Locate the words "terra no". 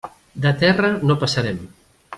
0.63-1.19